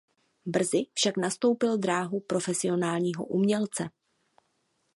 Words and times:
Brzy 0.45 0.85
však 0.93 1.17
nastoupil 1.17 1.77
dráhu 1.77 2.19
profesionálního 2.19 3.25
umělce. 3.25 3.89